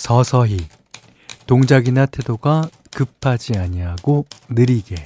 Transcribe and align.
서서히. 0.00 0.56
동작이나 1.46 2.06
태도가 2.06 2.70
급하지 2.90 3.58
아니하고 3.58 4.24
느리게. 4.48 4.96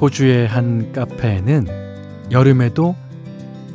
호주의 0.00 0.48
한 0.48 0.90
카페에는 0.92 2.30
여름에도 2.30 2.96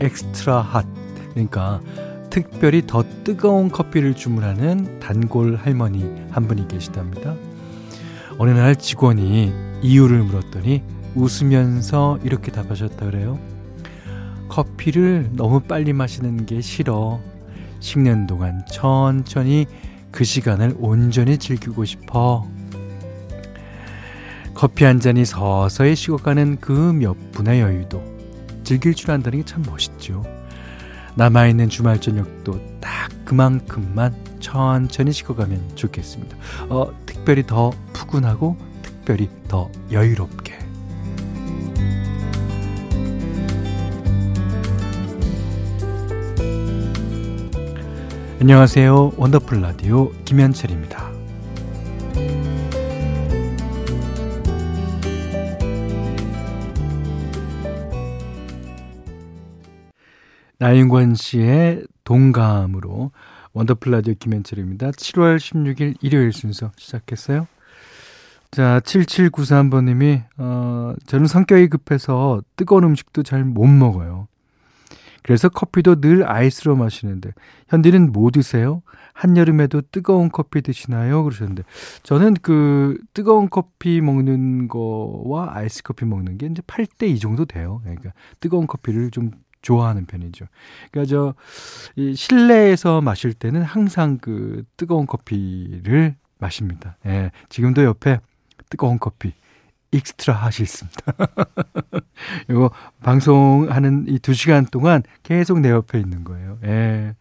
엑스트라 0.02 0.62
핫 0.62 0.86
그러니까 1.34 1.80
특별히 2.44 2.88
더 2.88 3.04
뜨거운 3.26 3.70
커피를 3.70 4.14
주문하는 4.14 5.00
단골 5.02 5.58
할머니 5.58 6.10
한 6.32 6.48
분이 6.48 6.70
계시답니다. 6.70 7.36
어느 8.38 8.52
날 8.52 8.78
직원이 8.78 9.54
이유를 9.82 10.24
물었더니 10.24 10.82
웃으면서 11.16 12.18
이렇게 12.24 12.50
답하셨다 12.52 13.06
그래요. 13.08 13.38
커피를 14.48 15.30
너무 15.34 15.60
빨리 15.60 15.92
마시는 15.92 16.46
게 16.46 16.62
싫어. 16.62 17.20
식는 17.82 18.26
동안 18.28 18.64
천천히 18.72 19.66
그 20.12 20.24
시간을 20.24 20.76
온전히 20.80 21.38
즐기고 21.38 21.84
싶어. 21.84 22.48
커피 24.54 24.86
한 24.86 25.02
잔이 25.02 25.26
서서히 25.26 25.96
식어가는 25.96 26.58
그 26.62 26.72
몇 26.94 27.16
분의 27.34 27.60
여유도 27.60 28.02
즐길 28.64 28.94
줄 28.94 29.12
안다는 29.12 29.40
게 29.40 29.46
참 29.46 29.62
멋있죠. 29.68 30.24
남아있는 31.20 31.68
주말 31.68 32.00
저녁도 32.00 32.80
딱 32.80 33.10
그만큼만 33.26 34.16
천천히 34.40 35.12
식어가면 35.12 35.76
좋겠습니다. 35.76 36.38
어, 36.70 36.94
특별히 37.06 37.46
더 37.46 37.72
푸근하고 37.92 38.56
특별히 38.82 39.30
더 39.50 39.70
여유롭게. 39.92 40.58
안녕하세요. 48.40 49.12
원더풀 49.18 49.62
라디오 49.62 50.14
김현철입니다. 50.24 51.09
나윤권 60.60 61.16
씨의 61.16 61.86
동감으로 62.04 63.12
원더풀 63.54 63.94
라디오 63.94 64.14
김현철입니다. 64.20 64.92
7월 64.92 65.38
16일 65.38 65.96
일요일 66.02 66.34
순서 66.34 66.72
시작했어요. 66.76 67.48
자, 68.52 68.82
7793번님이, 68.82 70.26
어, 70.38 70.96
저는 71.06 71.28
성격이 71.28 71.70
급해서 71.70 72.42
뜨거운 72.58 72.84
음식도 72.84 73.24
잘 73.24 73.46
못 73.46 73.68
먹어요. 73.68 74.28
그래서 75.24 75.48
커피도 75.48 76.02
늘 76.02 76.30
아이스로 76.30 76.76
마시는데, 76.76 77.32
현디는 77.70 78.12
뭐 78.12 78.30
드세요? 78.30 78.82
한여름에도 79.14 79.84
뜨거운 79.94 80.30
커피 80.30 80.62
드시나요? 80.62 81.24
그러셨는데, 81.24 81.64
저는 82.04 82.34
그 82.42 82.98
뜨거운 83.14 83.50
커피 83.50 84.02
먹는 84.02 84.68
거와 84.68 85.56
아이스 85.56 85.84
커피 85.84 86.04
먹는 86.06 86.38
게 86.38 86.48
이제 86.48 86.62
8대 86.64 87.08
2 87.08 87.20
정도 87.20 87.46
돼요. 87.46 87.80
그러니까 87.84 88.12
뜨거운 88.42 88.68
커피를 88.68 89.10
좀 89.12 89.32
좋아하는 89.62 90.06
편이죠. 90.06 90.46
그러니까 90.92 91.10
저 91.10 91.34
이 91.96 92.16
실내에서 92.16 93.02
마실 93.02 93.34
때는 93.34 93.62
항상 93.64 94.18
그 94.20 94.64
뜨거운 94.78 95.06
커피를 95.06 96.16
마십니다. 96.40 96.98
예. 97.06 97.32
지금도 97.50 97.84
옆에 97.84 98.20
뜨거운 98.70 99.00
커피 99.00 99.34
extra 99.92 100.36
hot이 100.36 100.64
있습니다. 100.64 101.00
이거 102.50 102.70
방송하는 103.04 104.06
이 104.08 104.20
두 104.20 104.34
시간 104.34 104.66
동안 104.66 105.02
계속 105.24 105.60
내 105.60 105.70
옆에 105.72 106.00
있는 106.00 106.24
거예요. 106.24 106.60
예. 106.64 107.16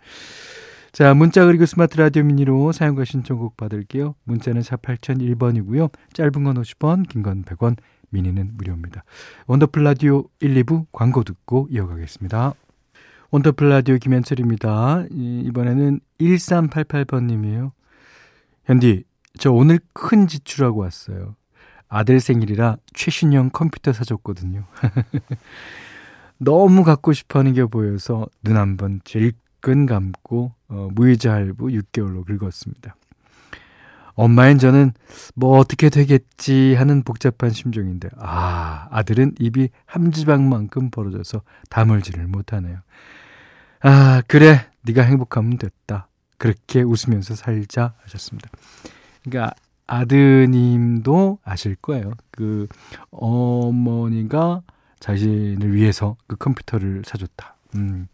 자, 0.92 1.14
문자 1.14 1.44
그리고 1.44 1.64
스마트 1.66 1.96
라디오 1.96 2.24
미니로 2.24 2.72
사용과 2.72 3.04
신청곡 3.04 3.56
받을게요. 3.56 4.14
문자는 4.24 4.62
4 4.62 4.76
8001번이고요. 4.76 5.90
짧은 6.12 6.44
건 6.44 6.60
50원, 6.62 7.08
긴 7.08 7.22
건 7.22 7.44
100원, 7.44 7.76
미니는 8.10 8.52
무료입니다. 8.54 9.04
원더풀 9.46 9.84
라디오 9.84 10.24
1, 10.40 10.54
2부 10.64 10.86
광고 10.92 11.24
듣고 11.24 11.68
이어가겠습니다. 11.70 12.54
원더풀 13.30 13.68
라디오 13.68 13.96
김현철입니다. 13.96 15.06
이번에는 15.10 16.00
1388번님이에요. 16.20 17.72
현디, 18.64 19.04
저 19.38 19.52
오늘 19.52 19.80
큰 19.92 20.26
지출하고 20.26 20.80
왔어요. 20.80 21.36
아들 21.88 22.20
생일이라 22.20 22.76
최신형 22.94 23.50
컴퓨터 23.50 23.92
사줬거든요. 23.92 24.64
너무 26.38 26.84
갖고 26.84 27.12
싶어 27.12 27.40
하는 27.40 27.52
게 27.52 27.64
보여서 27.64 28.26
눈 28.42 28.56
한번 28.56 29.00
질끈 29.04 29.86
감고 29.86 30.52
어, 30.68 30.88
무이자 30.92 31.32
할부 31.32 31.66
6개월로 31.66 32.24
긁었습니다. 32.24 32.94
엄마인 34.18 34.58
저는 34.58 34.92
뭐 35.36 35.58
어떻게 35.58 35.90
되겠지 35.90 36.74
하는 36.74 37.04
복잡한 37.04 37.50
심정인데 37.50 38.08
아 38.18 38.88
아들은 38.90 39.36
입이 39.38 39.68
함지방만큼 39.86 40.90
벌어져서 40.90 41.42
다물지를 41.70 42.26
못하네요. 42.26 42.78
아 43.80 44.20
그래 44.26 44.66
네가 44.82 45.02
행복하면 45.02 45.58
됐다. 45.58 46.08
그렇게 46.36 46.82
웃으면서 46.82 47.36
살자 47.36 47.94
하셨습니다. 48.02 48.50
그러니까 49.22 49.54
아드님도 49.86 51.38
아실 51.44 51.76
거예요. 51.76 52.10
그 52.32 52.66
어머니가 53.10 54.62
자신을 54.98 55.76
위해서 55.76 56.16
그 56.26 56.34
컴퓨터를 56.34 57.02
사줬다. 57.06 57.54
음, 57.76 58.08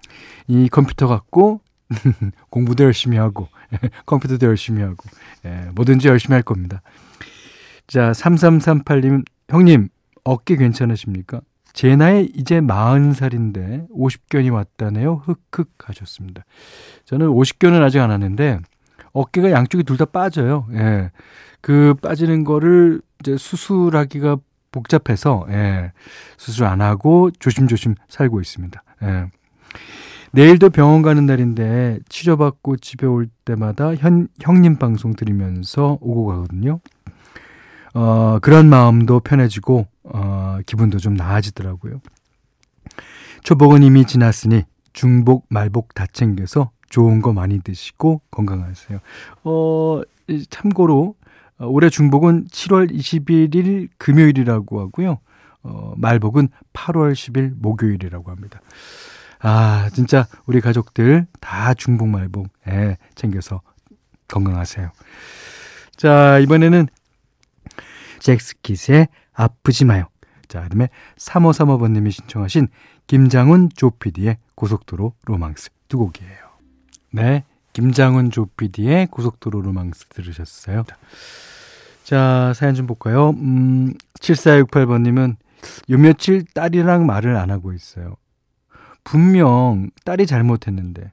이 0.48 0.68
컴퓨터 0.68 1.06
갖고 1.06 1.62
공부도 2.50 2.84
열심히 2.84 3.16
하고 3.18 3.48
컴퓨터도 4.06 4.46
열심히 4.46 4.82
하고 4.82 5.04
예, 5.44 5.68
뭐든지 5.74 6.08
열심히 6.08 6.34
할 6.34 6.42
겁니다. 6.42 6.82
자, 7.86 8.12
3338님 8.12 9.24
형님 9.50 9.88
어깨 10.24 10.56
괜찮으십니까? 10.56 11.40
제 11.74 11.96
나이 11.96 12.30
이제 12.34 12.60
40살인데 12.60 13.88
50견이 13.90 14.52
왔다네요. 14.52 15.22
흑흑 15.26 15.68
하셨습니다. 15.84 16.44
저는 17.04 17.26
50견은 17.26 17.82
아직 17.82 17.98
안 18.00 18.10
왔는데 18.10 18.60
어깨가 19.12 19.50
양쪽이 19.50 19.84
둘 19.84 19.96
다 19.96 20.04
빠져요. 20.06 20.66
예. 20.72 21.10
그 21.60 21.94
빠지는 22.02 22.44
거를 22.44 23.00
이제 23.20 23.36
수술하기가 23.36 24.36
복잡해서 24.70 25.46
예. 25.50 25.92
수술 26.36 26.64
안 26.66 26.80
하고 26.80 27.30
조심조심 27.38 27.94
살고 28.08 28.40
있습니다. 28.40 28.82
예. 29.02 29.26
내일도 30.34 30.68
병원 30.68 31.02
가는 31.02 31.26
날인데 31.26 32.00
치료받고 32.08 32.78
집에 32.78 33.06
올 33.06 33.28
때마다 33.44 33.94
현, 33.94 34.26
형님 34.40 34.76
방송 34.76 35.14
들으면서 35.14 35.96
오고 36.00 36.26
가거든요. 36.26 36.80
어, 37.94 38.40
그런 38.42 38.68
마음도 38.68 39.20
편해지고, 39.20 39.86
어, 40.02 40.58
기분도 40.66 40.98
좀 40.98 41.14
나아지더라고요. 41.14 42.00
초복은 43.44 43.84
이미 43.84 44.04
지났으니 44.04 44.64
중복, 44.92 45.46
말복 45.50 45.94
다 45.94 46.04
챙겨서 46.12 46.72
좋은 46.90 47.22
거 47.22 47.32
많이 47.32 47.60
드시고 47.60 48.22
건강하세요. 48.32 48.98
어, 49.44 50.00
참고로, 50.50 51.14
어, 51.58 51.66
올해 51.66 51.88
중복은 51.88 52.46
7월 52.46 52.92
21일 52.92 53.88
금요일이라고 53.98 54.80
하고요. 54.80 55.18
어, 55.62 55.94
말복은 55.96 56.48
8월 56.72 57.12
10일 57.12 57.52
목요일이라고 57.56 58.32
합니다. 58.32 58.60
아, 59.40 59.90
진짜 59.92 60.26
우리 60.46 60.60
가족들 60.60 61.26
다 61.40 61.74
중복 61.74 62.08
말복 62.08 62.48
예, 62.68 62.96
챙겨서 63.14 63.60
건강하세요. 64.28 64.90
자, 65.96 66.38
이번에는 66.38 66.88
잭스킷의 68.20 69.08
아프지 69.32 69.84
마요. 69.84 70.06
자, 70.48 70.62
그다음에 70.62 70.88
3535번 71.16 71.92
님이 71.92 72.10
신청하신 72.10 72.68
김장훈 73.06 73.70
조피디의 73.74 74.38
고속도로 74.54 75.14
로망스 75.24 75.70
두 75.88 75.98
곡이에요. 75.98 76.38
네, 77.10 77.44
김장훈 77.72 78.30
조피디의 78.30 79.08
고속도로 79.08 79.60
로망스 79.60 80.06
들으셨어요. 80.06 80.84
자, 82.04 82.52
사연 82.54 82.74
좀 82.74 82.86
볼까요? 82.86 83.30
음, 83.30 83.94
7468번님은 84.20 85.36
요 85.90 85.98
며칠 85.98 86.44
딸이랑 86.44 87.06
말을 87.06 87.36
안 87.36 87.50
하고 87.50 87.72
있어요. 87.72 88.16
분명 89.04 89.90
딸이 90.04 90.26
잘못했는데 90.26 91.12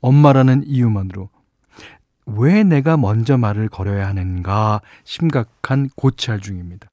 엄마라는 0.00 0.64
이유만으로 0.66 1.30
왜 2.26 2.64
내가 2.64 2.96
먼저 2.96 3.36
말을 3.38 3.68
걸어야 3.68 4.08
하는가 4.08 4.80
심각한 5.04 5.88
고찰 5.94 6.40
중입니다. 6.40 6.90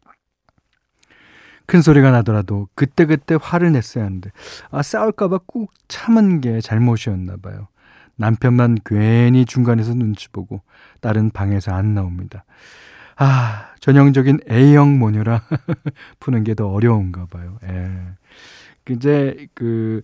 큰 1.66 1.82
소리가 1.82 2.12
나더라도 2.12 2.68
그때그때 2.76 3.38
화를 3.42 3.72
냈어야 3.72 4.06
하는데 4.06 4.30
아 4.70 4.84
싸울까봐 4.84 5.40
꾹 5.48 5.72
참은 5.88 6.42
게 6.42 6.62
잘못이었나 6.62 7.38
봐요. 7.38 7.68
남편만 8.16 8.78
괜히 8.86 9.46
중간에서 9.46 9.94
눈치 9.96 10.30
보고 10.30 10.62
딸은 11.02 11.32
방에서 11.32 11.74
안 11.74 11.96
나옵니다. 11.96 12.46
아, 13.16 13.70
전형적인 13.80 14.42
A형 14.50 15.00
모녀라 15.00 15.42
푸는 16.20 16.44
게 16.44 16.54
더 16.54 16.68
어려운가 16.68 17.26
봐요. 17.28 17.58
예. 17.64 17.92
이제 18.90 19.48
그 19.54 20.02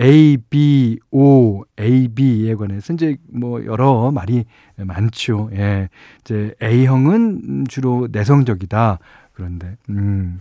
A, 0.00 0.36
B, 0.50 0.98
O, 1.10 1.64
A, 1.78 2.08
B에 2.08 2.54
관해서 2.54 2.92
이제 2.92 3.16
뭐 3.28 3.64
여러 3.64 4.10
말이 4.12 4.44
많죠. 4.76 5.50
예. 5.54 5.88
이제 6.20 6.54
A형은 6.62 7.64
주로 7.68 8.08
내성적이다. 8.10 8.98
그런데 9.32 9.76
음. 9.88 10.40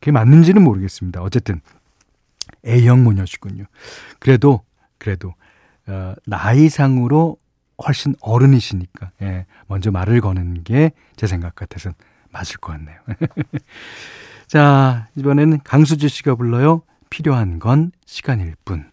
그게 0.00 0.10
맞는지는 0.12 0.62
모르겠습니다. 0.62 1.22
어쨌든 1.22 1.60
A형 2.66 3.04
모녀시군요. 3.04 3.64
그래도 4.18 4.62
그래도 4.98 5.34
어, 5.86 6.14
나이상으로 6.26 7.36
훨씬 7.86 8.14
어른이시니까 8.20 9.10
예, 9.22 9.46
먼저 9.66 9.90
말을 9.90 10.20
거는 10.20 10.64
게 10.64 10.92
제 11.16 11.26
생각 11.26 11.54
같아서는 11.54 11.94
맞을 12.32 12.56
것 12.56 12.72
같네요. 12.72 12.98
자 14.46 15.08
이번에는 15.16 15.60
강수지 15.64 16.08
씨가 16.08 16.34
불러요. 16.34 16.82
필요한 17.10 17.58
건 17.58 17.90
시간일 18.06 18.54
뿐. 18.64 18.88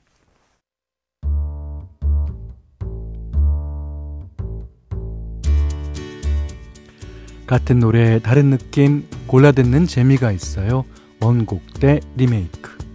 같은 7.45 7.79
노래에 7.79 8.19
다른 8.19 8.49
느낌 8.49 9.07
골라 9.27 9.53
듣는 9.53 9.87
재미가 9.87 10.31
있어요. 10.33 10.83
원곡 11.21 11.79
대 11.79 12.01
리메이크. 12.17 12.86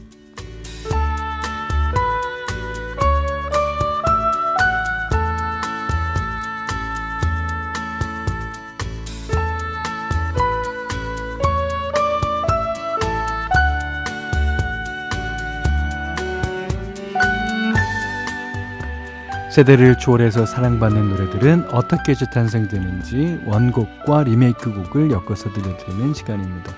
세대를 19.53 19.99
초월해서 19.99 20.47
사랑받는 20.47 21.11
노래들은 21.11 21.75
어떻게 21.75 22.15
재탄생되는지 22.15 23.43
원곡과 23.45 24.23
리메이크 24.23 24.73
곡을 24.73 25.11
엮어서 25.11 25.53
들려드리는 25.53 26.15
시간입니다. 26.15 26.73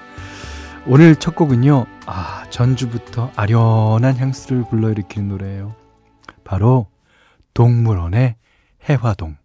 오늘 0.84 1.14
첫 1.14 1.36
곡은요, 1.36 1.86
아, 2.06 2.44
전주부터 2.50 3.30
아련한 3.36 4.16
향수를 4.16 4.64
불러일으키는 4.68 5.28
노래예요. 5.28 5.76
바로 6.42 6.88
동물원의 7.54 8.34
해화동. 8.88 9.36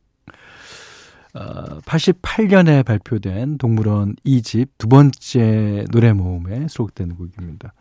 어, 1.35 1.79
88년에 1.81 2.83
발표된 2.83 3.59
동물원 3.59 4.15
2집 4.25 4.69
두 4.79 4.87
번째 4.87 5.85
노래 5.91 6.13
모음에 6.13 6.67
수록된 6.67 7.15
곡입니다. 7.15 7.73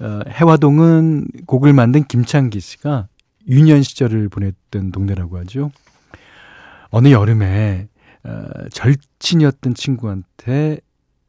어, 0.00 0.20
해화동은 0.28 1.28
곡을 1.46 1.72
만든 1.72 2.04
김창기 2.04 2.60
씨가 2.60 3.08
유년 3.50 3.82
시절을 3.82 4.28
보냈던 4.28 4.92
동네라고 4.92 5.38
하죠. 5.38 5.70
어느 6.90 7.08
여름에 7.08 7.88
어, 8.22 8.68
절친이었던 8.70 9.74
친구한테 9.74 10.78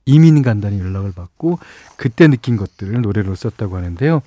이민 0.06 0.41
간다는 0.41 0.79
연락을 0.79 1.12
받고 1.13 1.59
그때 1.97 2.27
느낀 2.27 2.57
것들을 2.57 3.01
노래로 3.01 3.35
썼다고 3.35 3.77
하는데요. 3.77 4.21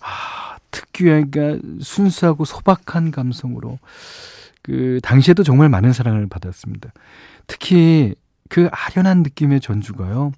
아, 0.00 0.56
특유의 0.70 1.26
그러니까 1.30 1.68
순수하고 1.80 2.44
소박한 2.44 3.10
감성으로 3.10 3.78
그 4.62 5.00
당시에도 5.02 5.42
정말 5.42 5.68
많은 5.68 5.92
사랑을 5.92 6.26
받았습니다. 6.26 6.92
특히 7.46 8.14
그 8.48 8.68
아련한 8.72 9.22
느낌의 9.22 9.60
전주가요. 9.60 10.32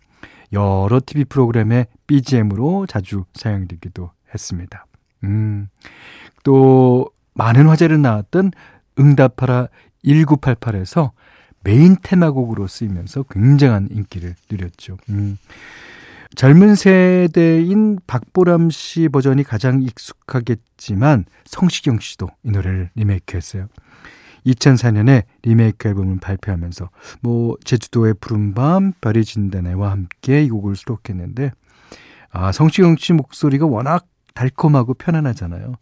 여러 0.52 1.00
TV 1.04 1.24
프로그램의 1.24 1.86
BGM으로 2.06 2.86
자주 2.86 3.24
사용되기도 3.34 4.10
했습니다. 4.34 4.86
음. 5.24 5.68
또 6.42 7.10
많은 7.34 7.66
화제를 7.66 8.00
낳았던 8.00 8.52
응답하라 8.98 9.68
1988에서 10.04 11.10
메인 11.64 11.96
테마곡으로 12.02 12.66
쓰이면서 12.66 13.24
굉장한 13.24 13.88
인기를 13.90 14.34
누렸죠. 14.50 14.96
음. 15.10 15.38
젊은 16.34 16.74
세대인 16.74 17.98
박보람 18.06 18.70
씨 18.70 19.08
버전이 19.08 19.44
가장 19.44 19.82
익숙하겠지만 19.82 21.26
성시경 21.44 21.98
씨도 22.00 22.28
이 22.44 22.50
노래를 22.50 22.90
리메이크했어요. 22.94 23.68
2004년에 24.46 25.24
리메이크 25.42 25.88
앨범을 25.88 26.18
발표하면서 26.20 26.88
뭐 27.20 27.56
제주도의 27.64 28.14
푸른밤, 28.20 28.92
별이 29.00 29.24
진다네와 29.24 29.90
함께 29.90 30.42
이 30.42 30.48
곡을 30.48 30.74
수록했는데 30.74 31.52
아 32.30 32.50
성시경 32.50 32.96
씨 32.96 33.12
목소리가 33.12 33.66
워낙 33.66 34.06
달콤하고 34.34 34.94
편안하잖아요. 34.94 35.74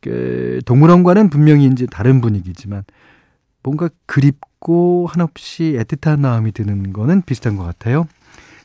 그 0.00 0.60
동물원과는 0.64 1.28
분명히 1.30 1.66
이제 1.66 1.86
다른 1.86 2.20
분위기지만 2.20 2.84
뭔가 3.62 3.88
그립고 4.06 5.06
한없이 5.10 5.76
애틋한 5.78 6.20
마음이 6.20 6.52
드는 6.52 6.92
거는 6.92 7.22
비슷한 7.22 7.56
것 7.56 7.64
같아요. 7.64 8.06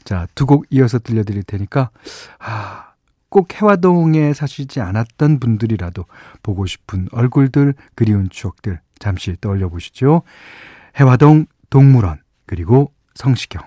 자, 0.04 0.27
두 0.36 0.45
곡 0.45 0.65
이어서 0.69 1.00
들려드릴 1.00 1.44
테니까, 1.44 1.89
아, 2.39 2.94
꼭 3.30 3.54
해화동에 3.60 4.33
사시지 4.33 4.80
않았던 4.81 5.39
분들이라도 5.39 6.06
보고 6.44 6.65
싶은 6.65 7.07
얼굴들, 7.12 7.74
그리운 7.95 8.30
추억들 8.30 8.80
잠시 9.00 9.36
떠올려 9.42 9.69
보시죠. 9.69 10.21
해화동 11.00 11.48
동물원, 11.69 12.21
그리고 12.45 12.94
성시경. 13.15 13.63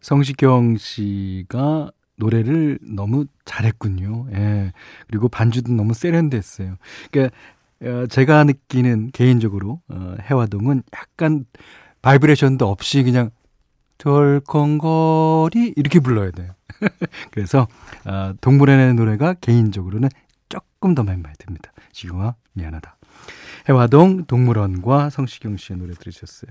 성시경 0.00 0.76
씨가 0.78 1.90
노래를 2.20 2.78
너무 2.82 3.26
잘했군요. 3.44 4.26
예. 4.32 4.72
그리고 5.08 5.28
반주도 5.28 5.72
너무 5.72 5.94
세련됐어요. 5.94 6.76
그러니까 7.10 7.36
어, 7.82 8.06
제가 8.06 8.44
느끼는 8.44 9.10
개인적으로 9.12 9.80
어, 9.88 10.14
혜화동은 10.22 10.82
약간 10.94 11.46
바이브레이션도 12.02 12.68
없이 12.68 13.02
그냥 13.02 13.30
덜컹거리 13.98 15.74
이렇게 15.76 15.98
불러야 15.98 16.30
돼요. 16.30 16.52
그래서 17.32 17.66
어, 18.04 18.32
동물원의 18.40 18.94
노래가 18.94 19.34
개인적으로는 19.34 20.08
조금 20.48 20.94
더 20.94 21.02
마음에 21.02 21.22
듭니다. 21.38 21.72
시경아 21.92 22.34
미안하다. 22.52 22.96
혜화동 23.68 24.24
동물원과 24.24 25.10
성시경 25.10 25.56
씨의 25.56 25.78
노래 25.78 25.94
들으셨어요. 25.94 26.50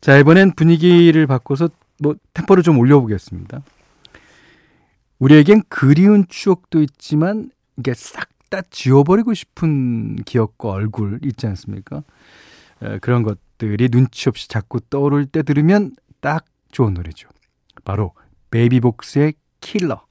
자 0.00 0.18
이번엔 0.18 0.52
분위기를 0.52 1.26
바꿔서 1.26 1.68
뭐 2.00 2.14
템포를 2.34 2.62
좀 2.62 2.78
올려보겠습니다. 2.78 3.62
우리에겐 5.18 5.62
그리운 5.68 6.26
추억도 6.28 6.82
있지만 6.82 7.50
이게 7.76 7.94
싹 7.94 8.28
다 8.50 8.62
지워버리고 8.70 9.34
싶은 9.34 10.16
기억과 10.24 10.70
얼굴 10.70 11.18
있지 11.22 11.46
않습니까? 11.48 12.02
에, 12.82 12.98
그런 12.98 13.22
것들이 13.22 13.88
눈치 13.88 14.28
없이 14.28 14.48
자꾸 14.48 14.80
떠오를 14.80 15.26
때 15.26 15.42
들으면 15.42 15.94
딱 16.20 16.44
좋은 16.70 16.94
노래죠. 16.94 17.28
바로 17.84 18.12
베이비복스의 18.50 19.34
킬러. 19.60 20.04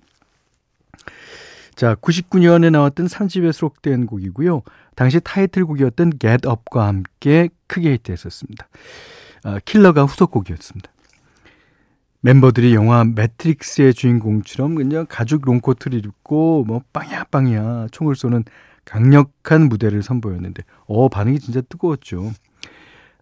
자, 1.75 1.95
99년에 1.95 2.71
나왔던 2.71 3.07
3집에 3.07 3.51
수록된 3.51 4.05
곡이고요. 4.05 4.61
당시 4.95 5.19
타이틀곡이었던 5.21 6.19
Get 6.19 6.47
Up과 6.47 6.87
함께 6.87 7.49
크게 7.67 7.93
히트했었습니다. 7.93 8.67
아, 9.43 9.59
킬러가 9.63 10.03
후속곡이었습니다. 10.03 10.91
멤버들이 12.25 12.73
영화 12.73 13.03
매트릭스의 13.03 13.93
주인공처럼 13.93 14.73
그냥 14.73 15.05
가죽 15.07 15.43
롱코트를 15.45 16.03
입고 16.03 16.63
뭐 16.65 16.81
빵야 16.91 17.25
빵야 17.25 17.89
총을 17.91 18.15
쏘는 18.15 18.43
강력한 18.83 19.69
무대를 19.69 20.01
선보였는데 20.01 20.63
어 20.87 21.07
반응이 21.07 21.39
진짜 21.39 21.61
뜨거웠죠. 21.61 22.31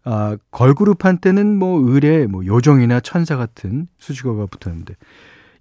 아 0.06 0.38
걸그룹 0.52 1.04
한때는 1.04 1.60
뭐 1.60 1.82
의뢰 1.82 2.28
뭐 2.28 2.46
요정이나 2.46 3.02
천사 3.02 3.36
같은 3.36 3.88
수식어가 3.98 4.46
붙었는데 4.46 4.96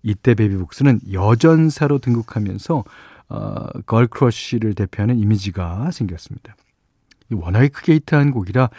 이때 0.05 0.35
베이비복스는 0.35 1.01
여전사로 1.13 1.99
등극하면서 1.99 2.85
어, 3.29 3.67
걸크러쉬를 3.87 4.75
대표하는 4.75 5.19
이미지가 5.19 5.91
생겼습니다. 5.91 6.55
워낙에 7.35 7.69
크게 7.69 7.95
히트한 7.95 8.31
곡이라 8.31 8.71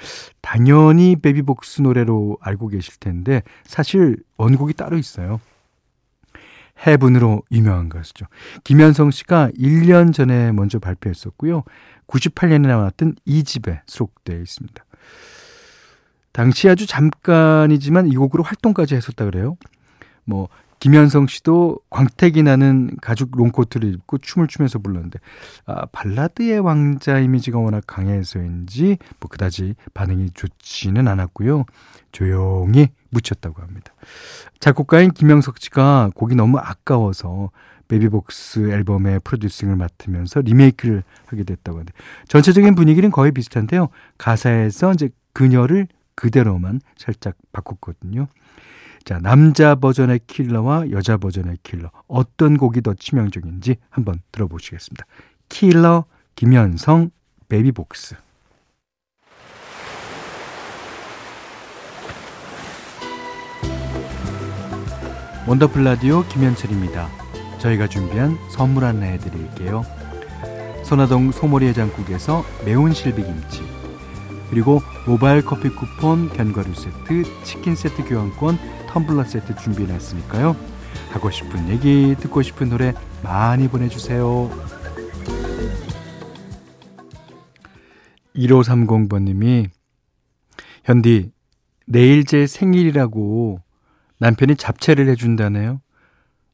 당연히 0.41 1.15
베비복스 1.15 1.81
노래로 1.81 2.37
알고 2.41 2.69
계실 2.69 2.95
텐데 2.99 3.41
사실 3.63 4.17
원곡이 4.37 4.73
따로 4.73 4.97
있어요. 4.97 5.39
해분으로 6.85 7.43
유명한 7.51 7.89
가수죠. 7.89 8.25
김현성 8.63 9.11
씨가 9.11 9.49
1년 9.57 10.13
전에 10.13 10.51
먼저 10.51 10.79
발표했었고요. 10.79 11.63
98년에 12.07 12.67
나왔던 12.67 13.15
2집에 13.27 13.81
수록되어 13.87 14.39
있습니다. 14.39 14.85
당시 16.31 16.67
아주 16.67 16.87
잠깐이지만 16.87 18.07
이 18.07 18.15
곡으로 18.15 18.43
활동까지 18.43 18.95
했었다 18.95 19.23
그래요. 19.25 19.55
뭐 20.25 20.49
김현성 20.83 21.27
씨도 21.27 21.79
광택이 21.89 22.43
나는 22.43 22.89
가죽 23.01 23.29
롱코트를 23.37 23.93
입고 23.93 24.17
춤을 24.17 24.49
추면서 24.49 24.79
불렀는데 24.79 25.17
아, 25.65 25.85
발라드의 25.85 26.59
왕자 26.59 27.19
이미지가 27.19 27.57
워낙 27.57 27.85
강해서인지 27.87 28.97
뭐 29.21 29.29
그다지 29.29 29.75
반응이 29.93 30.31
좋지는 30.33 31.07
않았고요. 31.07 31.63
조용히 32.11 32.89
묻혔다고 33.11 33.61
합니다. 33.61 33.93
작곡가인 34.59 35.11
김영석 35.11 35.59
씨가 35.59 36.09
곡이 36.15 36.35
너무 36.35 36.57
아까워서 36.57 37.51
베이비복스 37.87 38.69
앨범의 38.69 39.21
프로듀싱을 39.23 39.77
맡으면서 39.77 40.41
리메이크를 40.41 41.03
하게 41.27 41.45
됐다고 41.45 41.77
하는데 41.77 41.93
전체적인 42.27 42.75
분위기는 42.75 43.09
거의 43.09 43.31
비슷한데요. 43.31 43.87
가사에서 44.17 44.91
이제 44.91 45.11
그녀를 45.31 45.87
그대로만 46.15 46.81
살짝 46.97 47.35
바꿨거든요. 47.53 48.27
자, 49.05 49.19
남자 49.19 49.75
버전의 49.75 50.21
킬러와 50.27 50.91
여자 50.91 51.17
버전의 51.17 51.57
킬러. 51.63 51.91
어떤 52.07 52.57
곡이 52.57 52.81
더 52.81 52.93
치명적인지 52.93 53.75
한번 53.89 54.21
들어보시겠습니다. 54.31 55.05
킬러, 55.49 56.05
김현성, 56.35 57.11
베이비복스. 57.49 58.15
원더풀 65.45 65.83
라디오 65.83 66.25
김현철입니다. 66.27 67.09
저희가 67.59 67.87
준비한 67.87 68.37
선물 68.49 68.85
하나 68.85 69.05
해드릴게요. 69.05 69.83
선화동 70.85 71.33
소머리 71.33 71.67
해장국에서 71.67 72.45
매운 72.65 72.93
실비김치 72.93 73.82
그리고 74.53 74.83
모바일 75.07 75.43
커피 75.43 75.69
쿠폰, 75.69 76.29
견과류 76.29 76.75
세트, 76.75 77.23
치킨 77.43 77.75
세트 77.75 78.05
교환권, 78.05 78.59
텀블러 78.87 79.25
세트 79.25 79.55
준비해놨으니까요. 79.55 80.55
하고 81.09 81.31
싶은 81.31 81.69
얘기, 81.69 82.15
듣고 82.19 82.43
싶은 82.43 82.69
노래 82.69 82.93
많이 83.23 83.67
보내주세요. 83.67 84.51
1530번님이 88.35 89.71
현디 90.83 91.31
내일 91.87 92.23
제 92.23 92.45
생일이라고 92.45 93.59
남편이 94.19 94.55
잡채를 94.57 95.09
해준다네요. 95.09 95.81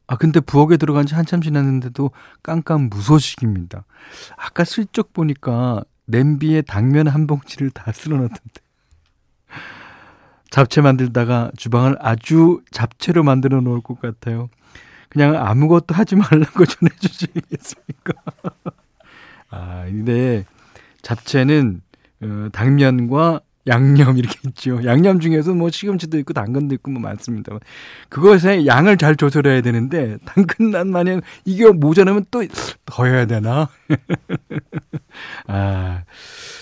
아 0.06 0.16
근데 0.16 0.40
부엌에 0.40 0.78
들어간 0.78 1.04
지 1.04 1.14
한참 1.14 1.42
지났는데도 1.42 2.12
깜깜 2.42 2.88
무소식입니다. 2.88 3.84
아까 4.38 4.64
슬쩍 4.64 5.12
보니까 5.12 5.84
냄비에 6.10 6.62
당면 6.62 7.08
한 7.08 7.26
봉지를 7.26 7.70
다 7.70 7.90
쓸어놨던데. 7.92 8.60
잡채 10.50 10.80
만들다가 10.80 11.52
주방을 11.56 11.96
아주 12.00 12.60
잡채로 12.72 13.22
만들어 13.22 13.60
놓을 13.60 13.80
것 13.82 14.00
같아요. 14.00 14.48
그냥 15.08 15.36
아무것도 15.36 15.94
하지 15.94 16.16
말라고 16.16 16.64
전해주시겠습니까? 16.66 18.12
아, 19.50 19.84
근데 19.84 20.44
잡채는 21.02 21.82
어, 22.22 22.48
당면과 22.52 23.40
양념 23.66 24.16
이렇게 24.16 24.38
있죠. 24.48 24.82
양념 24.84 25.20
중에서 25.20 25.52
뭐 25.54 25.70
시금치도 25.70 26.18
있고 26.20 26.32
당근도 26.32 26.74
있고 26.76 26.90
뭐 26.90 27.00
많습니다. 27.02 27.52
그것에 28.08 28.64
양을 28.66 28.96
잘 28.96 29.16
조절해야 29.16 29.60
되는데 29.60 30.16
당근난 30.24 30.88
마냥 30.88 31.20
이게 31.44 31.66
모자라면 31.70 32.24
또 32.30 32.42
더 32.90 33.04
해야 33.04 33.24
되나? 33.24 33.68
아 35.46 36.02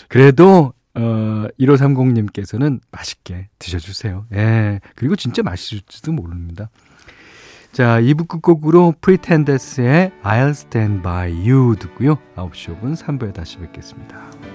그래도 0.09 0.75
어 0.95 1.47
1530님께서는 1.59 2.81
맛있게 2.91 3.49
드셔주세요. 3.59 4.27
예 4.35 4.81
그리고 4.95 5.17
진짜 5.17 5.43
맛있을지도 5.43 6.13
모릅니다. 6.13 6.71
자 7.73 8.01
2부 8.01 8.29
끝곡으로 8.29 8.95
프리텐더스의 9.01 10.13
I'll 10.23 10.51
Stand 10.51 11.03
By 11.03 11.33
You 11.49 11.77
듣고요. 11.77 12.19
9시 12.37 12.81
5분 12.81 12.97
3부에 12.97 13.33
다시 13.35 13.59
뵙겠습니다. 13.59 14.48